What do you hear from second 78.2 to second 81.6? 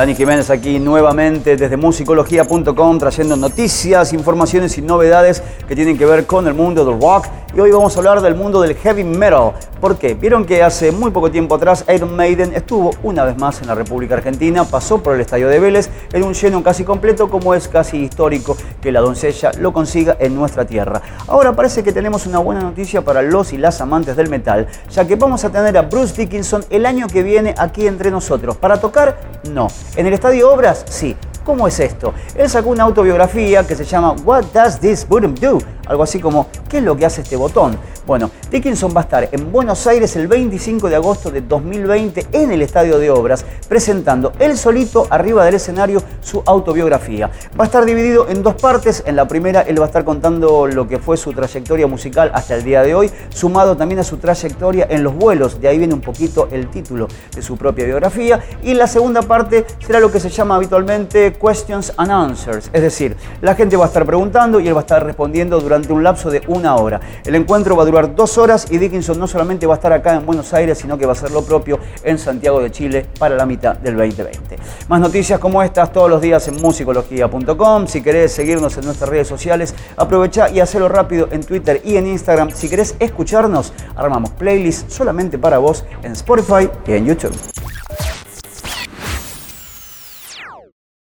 seguirnos en nuestras redes sociales, aprovecha y hacelo rápido en